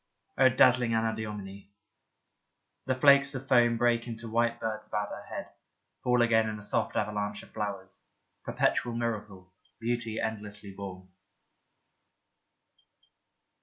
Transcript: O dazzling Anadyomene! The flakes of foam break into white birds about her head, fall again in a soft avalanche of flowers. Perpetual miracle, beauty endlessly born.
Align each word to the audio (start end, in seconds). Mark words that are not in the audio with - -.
O 0.35 0.49
dazzling 0.49 0.93
Anadyomene! 0.95 1.69
The 2.87 2.95
flakes 2.95 3.35
of 3.35 3.47
foam 3.47 3.77
break 3.77 4.07
into 4.07 4.27
white 4.27 4.59
birds 4.59 4.87
about 4.87 5.09
her 5.09 5.25
head, 5.27 5.49
fall 6.03 6.23
again 6.23 6.49
in 6.49 6.57
a 6.57 6.63
soft 6.63 6.95
avalanche 6.95 7.43
of 7.43 7.51
flowers. 7.51 8.07
Perpetual 8.43 8.95
miracle, 8.95 9.53
beauty 9.79 10.19
endlessly 10.19 10.71
born. 10.75 11.09